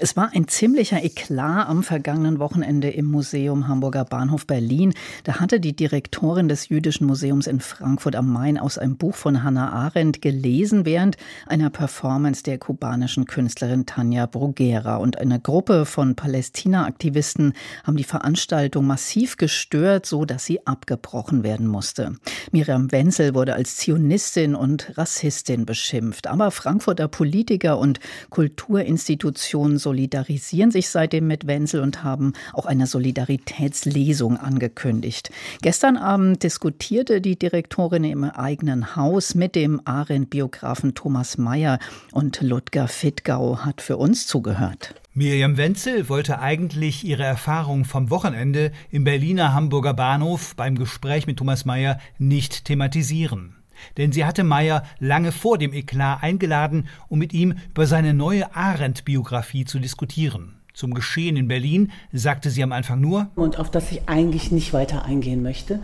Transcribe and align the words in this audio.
es 0.00 0.16
war 0.16 0.32
ein 0.34 0.48
ziemlicher 0.48 1.04
Eklat 1.04 1.68
am 1.68 1.84
vergangenen 1.84 2.40
Wochenende 2.40 2.90
im 2.90 3.04
Museum 3.04 3.68
Hamburger 3.68 4.04
Bahnhof 4.04 4.44
Berlin. 4.44 4.92
Da 5.22 5.38
hatte 5.38 5.60
die 5.60 5.76
Direktorin 5.76 6.48
des 6.48 6.68
Jüdischen 6.68 7.06
Museums 7.06 7.46
in 7.46 7.60
Frankfurt 7.60 8.16
am 8.16 8.28
Main 8.32 8.58
aus 8.58 8.76
einem 8.76 8.96
Buch 8.96 9.14
von 9.14 9.44
Hannah 9.44 9.72
Arendt 9.72 10.20
gelesen 10.20 10.84
während 10.84 11.16
einer 11.46 11.70
Performance 11.70 12.42
der 12.42 12.58
kubanischen 12.58 13.26
Künstlerin 13.26 13.86
Tanja 13.86 14.26
Bruguera. 14.26 14.96
Und 14.96 15.16
eine 15.18 15.38
Gruppe 15.38 15.86
von 15.86 16.16
Palästina-Aktivisten 16.16 17.52
haben 17.84 17.96
die 17.96 18.02
Veranstaltung 18.02 18.88
massiv 18.88 19.36
gestört, 19.36 20.06
so 20.06 20.24
dass 20.24 20.44
sie 20.44 20.66
abgebrochen 20.66 21.44
werden 21.44 21.68
musste. 21.68 22.16
Miriam 22.50 22.90
Wenzel 22.90 23.36
wurde 23.36 23.54
als 23.54 23.76
Zionistin 23.76 24.56
und 24.56 24.98
Rassistin 24.98 25.66
beschimpft. 25.66 26.26
Aber 26.26 26.50
Frankfurter 26.50 27.06
Politiker 27.06 27.78
und 27.78 28.00
Kulturinstitutionen 28.30 29.83
solidarisieren 29.84 30.72
sich 30.72 30.88
seitdem 30.88 31.28
mit 31.28 31.46
Wenzel 31.46 31.80
und 31.80 32.02
haben 32.02 32.32
auch 32.52 32.66
eine 32.66 32.88
Solidaritätslesung 32.88 34.36
angekündigt. 34.36 35.30
Gestern 35.62 35.96
Abend 35.96 36.42
diskutierte 36.42 37.20
die 37.20 37.38
Direktorin 37.38 38.02
im 38.02 38.24
eigenen 38.24 38.96
Haus 38.96 39.36
mit 39.36 39.54
dem 39.54 39.80
Arendt-Biografen 39.84 40.96
Thomas 40.96 41.38
Mayer 41.38 41.78
und 42.10 42.40
Ludger 42.40 42.88
Fittgau 42.88 43.58
hat 43.58 43.80
für 43.80 43.96
uns 43.96 44.26
zugehört. 44.26 44.96
Miriam 45.16 45.56
Wenzel 45.56 46.08
wollte 46.08 46.40
eigentlich 46.40 47.04
ihre 47.04 47.22
Erfahrung 47.22 47.84
vom 47.84 48.10
Wochenende 48.10 48.72
im 48.90 49.04
Berliner 49.04 49.54
Hamburger 49.54 49.94
Bahnhof 49.94 50.56
beim 50.56 50.74
Gespräch 50.74 51.28
mit 51.28 51.36
Thomas 51.36 51.64
Mayer 51.64 52.00
nicht 52.18 52.64
thematisieren. 52.64 53.54
Denn 53.96 54.12
sie 54.12 54.24
hatte 54.24 54.44
Meyer 54.44 54.84
lange 54.98 55.32
vor 55.32 55.58
dem 55.58 55.72
Eklat 55.72 56.22
eingeladen, 56.22 56.88
um 57.08 57.18
mit 57.18 57.32
ihm 57.32 57.54
über 57.70 57.86
seine 57.86 58.14
neue 58.14 58.54
Arendt-Biografie 58.54 59.64
zu 59.64 59.78
diskutieren. 59.78 60.54
Zum 60.74 60.92
Geschehen 60.92 61.36
in 61.36 61.46
Berlin 61.46 61.92
sagte 62.12 62.50
sie 62.50 62.62
am 62.62 62.72
Anfang 62.72 63.00
nur. 63.00 63.28
Und 63.36 63.60
auf 63.60 63.70
das 63.70 63.92
ich 63.92 64.08
eigentlich 64.08 64.50
nicht 64.50 64.72
weiter 64.72 65.04
eingehen 65.04 65.42
möchte. 65.42 65.78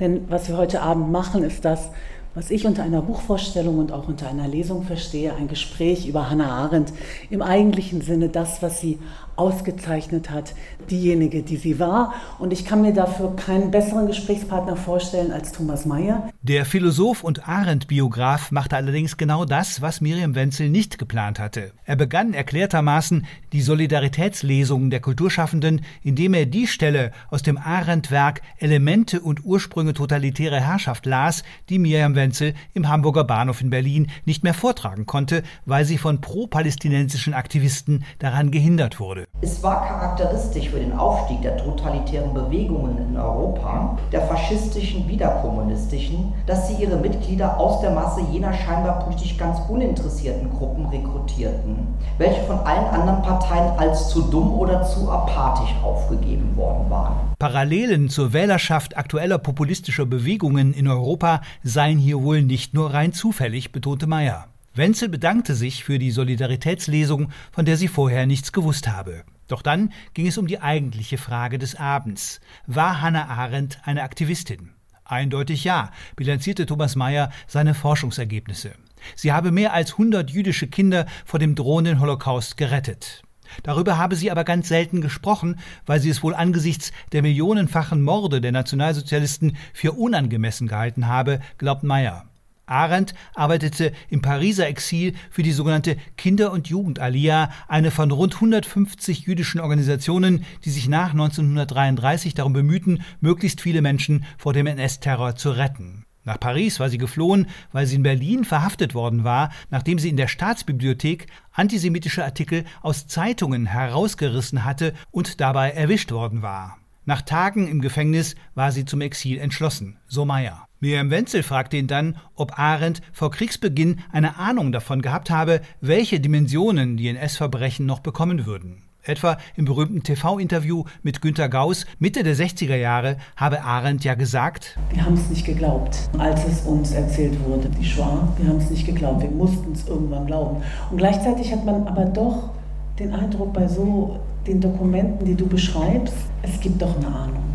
Denn 0.00 0.28
was 0.28 0.48
wir 0.48 0.58
heute 0.58 0.82
Abend 0.82 1.10
machen, 1.10 1.42
ist 1.42 1.64
das, 1.64 1.88
was 2.34 2.50
ich 2.50 2.66
unter 2.66 2.82
einer 2.82 3.00
Buchvorstellung 3.00 3.78
und 3.78 3.92
auch 3.92 4.08
unter 4.08 4.28
einer 4.28 4.48
Lesung 4.48 4.82
verstehe, 4.82 5.34
ein 5.34 5.48
Gespräch 5.48 6.06
über 6.06 6.28
Hannah 6.28 6.50
Arendt 6.50 6.92
im 7.30 7.42
eigentlichen 7.42 8.02
Sinne, 8.02 8.28
das, 8.28 8.60
was 8.60 8.80
sie 8.80 8.98
ausgezeichnet 9.36 10.30
hat, 10.30 10.54
diejenige, 10.90 11.42
die 11.42 11.56
sie 11.56 11.78
war. 11.78 12.14
Und 12.38 12.52
ich 12.52 12.64
kann 12.64 12.82
mir 12.82 12.92
dafür 12.92 13.34
keinen 13.36 13.70
besseren 13.70 14.06
Gesprächspartner 14.06 14.76
vorstellen 14.76 15.32
als 15.32 15.52
Thomas 15.52 15.86
Mayer. 15.86 16.30
Der 16.42 16.64
Philosoph 16.64 17.24
und 17.24 17.48
Arendt-Biograf 17.48 18.50
machte 18.50 18.76
allerdings 18.76 19.16
genau 19.16 19.44
das, 19.44 19.80
was 19.80 20.00
Miriam 20.00 20.34
Wenzel 20.34 20.68
nicht 20.68 20.98
geplant 20.98 21.38
hatte. 21.38 21.72
Er 21.84 21.96
begann 21.96 22.34
erklärtermaßen 22.34 23.26
die 23.52 23.62
Solidaritätslesungen 23.62 24.90
der 24.90 25.00
Kulturschaffenden, 25.00 25.82
indem 26.02 26.34
er 26.34 26.46
die 26.46 26.66
Stelle 26.66 27.12
aus 27.30 27.42
dem 27.42 27.58
Arendt-Werk 27.58 28.42
Elemente 28.58 29.20
und 29.20 29.44
Ursprünge 29.44 29.94
totalitärer 29.94 30.60
Herrschaft 30.60 31.06
las, 31.06 31.44
die 31.68 31.78
Miriam 31.78 32.14
Wenzel 32.14 32.54
im 32.74 32.88
Hamburger 32.88 33.24
Bahnhof 33.24 33.60
in 33.60 33.70
Berlin 33.70 34.10
nicht 34.24 34.44
mehr 34.44 34.54
vortragen 34.54 35.06
konnte, 35.06 35.42
weil 35.64 35.84
sie 35.84 35.98
von 35.98 36.20
pro-palästinensischen 36.20 37.34
Aktivisten 37.34 38.04
daran 38.18 38.50
gehindert 38.50 39.00
wurde. 39.00 39.23
Es 39.40 39.62
war 39.62 39.86
charakteristisch 39.86 40.70
für 40.70 40.78
den 40.78 40.92
Aufstieg 40.92 41.42
der 41.42 41.58
totalitären 41.58 42.32
Bewegungen 42.32 42.96
in 42.96 43.16
Europa, 43.16 43.98
der 44.10 44.22
faschistischen 44.22 45.06
wie 45.06 45.18
der 45.18 45.28
kommunistischen, 45.42 46.32
dass 46.46 46.68
sie 46.68 46.82
ihre 46.82 46.96
Mitglieder 46.96 47.60
aus 47.60 47.82
der 47.82 47.90
Masse 47.90 48.22
jener 48.32 48.54
scheinbar 48.54 49.00
politisch 49.00 49.36
ganz 49.36 49.58
uninteressierten 49.68 50.50
Gruppen 50.50 50.86
rekrutierten, 50.86 51.88
welche 52.16 52.40
von 52.44 52.58
allen 52.60 52.86
anderen 52.86 53.20
Parteien 53.20 53.78
als 53.78 54.08
zu 54.08 54.22
dumm 54.22 54.52
oder 54.54 54.82
zu 54.82 55.10
apathisch 55.10 55.74
aufgegeben 55.82 56.56
worden 56.56 56.88
waren. 56.88 57.16
Parallelen 57.38 58.08
zur 58.08 58.32
Wählerschaft 58.32 58.96
aktueller 58.96 59.36
populistischer 59.36 60.06
Bewegungen 60.06 60.72
in 60.72 60.88
Europa 60.88 61.42
seien 61.62 61.98
hier 61.98 62.22
wohl 62.22 62.40
nicht 62.40 62.72
nur 62.72 62.94
rein 62.94 63.12
zufällig, 63.12 63.72
betonte 63.72 64.06
Meyer. 64.06 64.46
Wenzel 64.76 65.08
bedankte 65.08 65.54
sich 65.54 65.84
für 65.84 66.00
die 66.00 66.10
Solidaritätslesung, 66.10 67.30
von 67.52 67.64
der 67.64 67.76
sie 67.76 67.86
vorher 67.86 68.26
nichts 68.26 68.52
gewusst 68.52 68.88
habe. 68.88 69.24
Doch 69.46 69.62
dann 69.62 69.92
ging 70.14 70.26
es 70.26 70.36
um 70.36 70.48
die 70.48 70.60
eigentliche 70.60 71.16
Frage 71.16 71.58
des 71.58 71.76
Abends. 71.76 72.40
War 72.66 73.00
Hannah 73.00 73.28
Arendt 73.28 73.78
eine 73.84 74.02
Aktivistin? 74.02 74.70
Eindeutig 75.04 75.62
ja, 75.62 75.92
bilanzierte 76.16 76.66
Thomas 76.66 76.96
Mayer 76.96 77.30
seine 77.46 77.74
Forschungsergebnisse. 77.74 78.72
Sie 79.14 79.32
habe 79.32 79.52
mehr 79.52 79.74
als 79.74 79.92
100 79.92 80.30
jüdische 80.30 80.66
Kinder 80.66 81.06
vor 81.24 81.38
dem 81.38 81.54
drohenden 81.54 82.00
Holocaust 82.00 82.56
gerettet. 82.56 83.22
Darüber 83.62 83.96
habe 83.96 84.16
sie 84.16 84.32
aber 84.32 84.42
ganz 84.42 84.66
selten 84.66 85.00
gesprochen, 85.00 85.60
weil 85.86 86.00
sie 86.00 86.10
es 86.10 86.24
wohl 86.24 86.34
angesichts 86.34 86.90
der 87.12 87.22
millionenfachen 87.22 88.02
Morde 88.02 88.40
der 88.40 88.50
Nationalsozialisten 88.50 89.56
für 89.72 89.92
unangemessen 89.92 90.66
gehalten 90.66 91.06
habe, 91.06 91.40
glaubt 91.58 91.84
Mayer. 91.84 92.24
Arendt 92.66 93.14
arbeitete 93.34 93.92
im 94.08 94.22
Pariser 94.22 94.66
Exil 94.66 95.14
für 95.30 95.42
die 95.42 95.52
sogenannte 95.52 95.96
Kinder- 96.16 96.52
und 96.52 96.68
Jugendalia, 96.68 97.50
eine 97.68 97.90
von 97.90 98.10
rund 98.10 98.34
150 98.34 99.20
jüdischen 99.20 99.60
Organisationen, 99.60 100.44
die 100.64 100.70
sich 100.70 100.88
nach 100.88 101.10
1933 101.10 102.34
darum 102.34 102.52
bemühten, 102.52 103.02
möglichst 103.20 103.60
viele 103.60 103.82
Menschen 103.82 104.24
vor 104.38 104.52
dem 104.52 104.66
NS-Terror 104.66 105.36
zu 105.36 105.50
retten. 105.50 106.04
Nach 106.24 106.40
Paris 106.40 106.80
war 106.80 106.88
sie 106.88 106.96
geflohen, 106.96 107.48
weil 107.72 107.86
sie 107.86 107.96
in 107.96 108.02
Berlin 108.02 108.44
verhaftet 108.44 108.94
worden 108.94 109.24
war, 109.24 109.50
nachdem 109.70 109.98
sie 109.98 110.08
in 110.08 110.16
der 110.16 110.28
Staatsbibliothek 110.28 111.26
antisemitische 111.52 112.24
Artikel 112.24 112.64
aus 112.80 113.06
Zeitungen 113.06 113.66
herausgerissen 113.66 114.64
hatte 114.64 114.94
und 115.10 115.40
dabei 115.40 115.72
erwischt 115.72 116.12
worden 116.12 116.40
war. 116.40 116.78
Nach 117.04 117.20
Tagen 117.20 117.68
im 117.68 117.82
Gefängnis 117.82 118.34
war 118.54 118.72
sie 118.72 118.86
zum 118.86 119.02
Exil 119.02 119.38
entschlossen, 119.38 119.98
so 120.06 120.24
Meyer. 120.24 120.66
Miriam 120.84 121.10
Wenzel 121.10 121.42
fragte 121.42 121.78
ihn 121.78 121.86
dann, 121.86 122.16
ob 122.34 122.58
Arendt 122.58 123.00
vor 123.10 123.30
Kriegsbeginn 123.30 124.00
eine 124.12 124.36
Ahnung 124.36 124.70
davon 124.70 125.00
gehabt 125.00 125.30
habe, 125.30 125.62
welche 125.80 126.20
Dimensionen 126.20 126.98
die 126.98 127.08
NS-Verbrechen 127.08 127.86
noch 127.86 128.00
bekommen 128.00 128.44
würden. 128.44 128.82
Etwa 129.02 129.38
im 129.56 129.64
berühmten 129.64 130.02
TV-Interview 130.02 130.84
mit 131.02 131.22
Günter 131.22 131.48
Gauss 131.48 131.86
Mitte 131.98 132.22
der 132.22 132.36
60er 132.36 132.76
Jahre 132.76 133.16
habe 133.34 133.62
Arendt 133.62 134.04
ja 134.04 134.12
gesagt: 134.12 134.76
Wir 134.92 135.02
haben 135.02 135.14
es 135.14 135.30
nicht 135.30 135.46
geglaubt, 135.46 135.96
als 136.18 136.44
es 136.44 136.60
uns 136.66 136.92
erzählt 136.92 137.42
wurde, 137.46 137.70
die 137.70 137.84
Schwa. 137.86 138.28
Wir 138.36 138.50
haben 138.50 138.58
es 138.58 138.68
nicht 138.68 138.84
geglaubt, 138.84 139.22
wir 139.22 139.30
mussten 139.30 139.72
es 139.72 139.88
irgendwann 139.88 140.26
glauben. 140.26 140.62
Und 140.90 140.98
gleichzeitig 140.98 141.50
hat 141.50 141.64
man 141.64 141.88
aber 141.88 142.04
doch 142.04 142.50
den 142.98 143.14
Eindruck 143.14 143.54
bei 143.54 143.66
so 143.68 144.20
den 144.46 144.60
Dokumenten, 144.60 145.24
die 145.24 145.34
du 145.34 145.46
beschreibst, 145.46 146.14
es 146.42 146.60
gibt 146.60 146.82
doch 146.82 146.94
eine 146.98 147.06
Ahnung. 147.06 147.54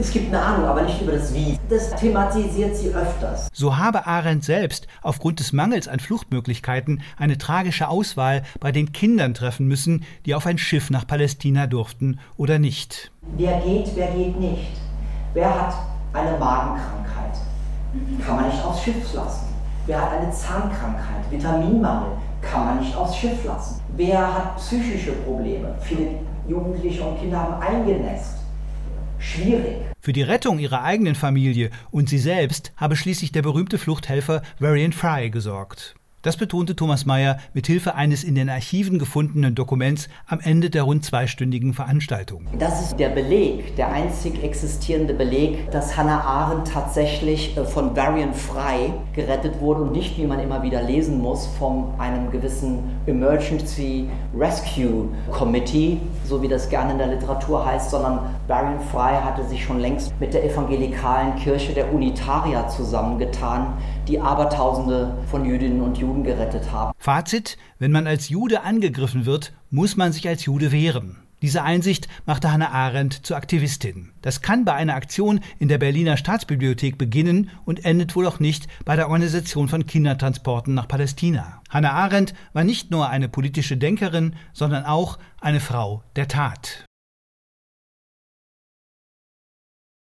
Es 0.00 0.12
gibt 0.12 0.32
eine 0.32 0.40
Ahnung, 0.40 0.66
aber 0.66 0.82
nicht 0.82 1.02
über 1.02 1.10
das 1.10 1.34
Wie. 1.34 1.58
Das 1.68 1.90
thematisiert 1.96 2.76
sie 2.76 2.94
öfters. 2.94 3.48
So 3.52 3.78
habe 3.78 4.06
Arendt 4.06 4.44
selbst 4.44 4.86
aufgrund 5.02 5.40
des 5.40 5.52
Mangels 5.52 5.88
an 5.88 5.98
Fluchtmöglichkeiten 5.98 7.02
eine 7.16 7.36
tragische 7.36 7.88
Auswahl 7.88 8.44
bei 8.60 8.70
den 8.70 8.92
Kindern 8.92 9.34
treffen 9.34 9.66
müssen, 9.66 10.04
die 10.24 10.36
auf 10.36 10.46
ein 10.46 10.56
Schiff 10.56 10.90
nach 10.90 11.04
Palästina 11.04 11.66
durften 11.66 12.20
oder 12.36 12.60
nicht. 12.60 13.10
Wer 13.36 13.60
geht, 13.60 13.90
wer 13.96 14.12
geht 14.12 14.38
nicht? 14.38 14.70
Wer 15.34 15.50
hat 15.52 15.74
eine 16.12 16.38
Magenkrankheit? 16.38 17.34
Kann 18.24 18.36
man 18.36 18.48
nicht 18.48 18.64
aufs 18.64 18.84
Schiff 18.84 19.12
lassen. 19.14 19.48
Wer 19.86 20.00
hat 20.00 20.12
eine 20.12 20.30
Zahnkrankheit, 20.30 21.28
Vitaminmangel? 21.28 22.12
Kann 22.40 22.66
man 22.66 22.78
nicht 22.78 22.94
aufs 22.94 23.16
Schiff 23.16 23.44
lassen. 23.44 23.80
Wer 23.96 24.32
hat 24.32 24.58
psychische 24.58 25.10
Probleme? 25.12 25.74
Viele 25.80 26.20
Jugendliche 26.46 27.02
und 27.02 27.18
Kinder 27.18 27.40
haben 27.40 27.60
eingenässt. 27.60 28.37
Schwierig. 29.18 29.76
Für 30.00 30.12
die 30.12 30.22
Rettung 30.22 30.58
ihrer 30.58 30.82
eigenen 30.82 31.14
Familie 31.14 31.70
und 31.90 32.08
sie 32.08 32.18
selbst 32.18 32.72
habe 32.76 32.96
schließlich 32.96 33.32
der 33.32 33.42
berühmte 33.42 33.78
Fluchthelfer 33.78 34.42
Varian 34.58 34.92
Fry 34.92 35.30
gesorgt. 35.30 35.97
Das 36.28 36.36
betonte 36.36 36.76
Thomas 36.76 37.06
Mayer 37.06 37.38
mit 37.54 37.66
Hilfe 37.66 37.94
eines 37.94 38.22
in 38.22 38.34
den 38.34 38.50
Archiven 38.50 38.98
gefundenen 38.98 39.54
Dokuments 39.54 40.10
am 40.26 40.40
Ende 40.40 40.68
der 40.68 40.82
rund 40.82 41.02
zweistündigen 41.02 41.72
Veranstaltung. 41.72 42.46
Das 42.58 42.82
ist 42.82 43.00
der 43.00 43.08
Beleg, 43.08 43.76
der 43.76 43.90
einzig 43.90 44.44
existierende 44.44 45.14
Beleg, 45.14 45.70
dass 45.70 45.96
Hannah 45.96 46.20
Arendt 46.20 46.70
tatsächlich 46.70 47.56
äh, 47.56 47.64
von 47.64 47.96
Varian 47.96 48.34
Fry 48.34 48.92
gerettet 49.14 49.58
wurde 49.62 49.80
und 49.80 49.92
nicht, 49.92 50.18
wie 50.18 50.26
man 50.26 50.38
immer 50.38 50.62
wieder 50.62 50.82
lesen 50.82 51.18
muss, 51.18 51.46
von 51.58 51.94
einem 51.98 52.30
gewissen 52.30 52.80
Emergency 53.06 54.10
Rescue 54.38 55.08
Committee, 55.32 55.96
so 56.26 56.42
wie 56.42 56.48
das 56.48 56.68
gerne 56.68 56.92
in 56.92 56.98
der 56.98 57.06
Literatur 57.06 57.64
heißt, 57.64 57.88
sondern 57.88 58.36
Varian 58.48 58.80
Fry 58.80 59.14
hatte 59.14 59.44
sich 59.44 59.64
schon 59.64 59.80
längst 59.80 60.12
mit 60.20 60.34
der 60.34 60.44
evangelikalen 60.44 61.36
Kirche 61.36 61.72
der 61.72 61.90
Unitarier 61.90 62.68
zusammengetan, 62.68 63.78
die 64.06 64.20
Abertausende 64.20 65.14
von 65.30 65.46
Jüdinnen 65.46 65.80
und 65.80 65.96
Juden 66.18 66.24
gerettet 66.24 66.72
haben. 66.72 66.92
Fazit, 66.98 67.56
wenn 67.78 67.92
man 67.92 68.06
als 68.06 68.28
Jude 68.28 68.62
angegriffen 68.62 69.26
wird, 69.26 69.52
muss 69.70 69.96
man 69.96 70.12
sich 70.12 70.28
als 70.28 70.44
Jude 70.44 70.72
wehren. 70.72 71.16
Diese 71.40 71.62
Einsicht 71.62 72.08
machte 72.26 72.50
Hannah 72.50 72.70
Arendt 72.70 73.24
zur 73.24 73.36
Aktivistin. 73.36 74.10
Das 74.22 74.42
kann 74.42 74.64
bei 74.64 74.74
einer 74.74 74.96
Aktion 74.96 75.38
in 75.60 75.68
der 75.68 75.78
Berliner 75.78 76.16
Staatsbibliothek 76.16 76.98
beginnen 76.98 77.50
und 77.64 77.84
endet 77.84 78.16
wohl 78.16 78.26
auch 78.26 78.40
nicht 78.40 78.66
bei 78.84 78.96
der 78.96 79.06
Organisation 79.06 79.68
von 79.68 79.86
Kindertransporten 79.86 80.74
nach 80.74 80.88
Palästina. 80.88 81.62
Hannah 81.70 81.92
Arendt 81.92 82.34
war 82.54 82.64
nicht 82.64 82.90
nur 82.90 83.08
eine 83.08 83.28
politische 83.28 83.76
Denkerin, 83.76 84.34
sondern 84.52 84.84
auch 84.84 85.18
eine 85.40 85.60
Frau 85.60 86.02
der 86.16 86.26
Tat. 86.26 86.87